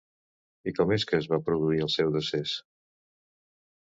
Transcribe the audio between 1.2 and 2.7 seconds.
es va produir el seu decés?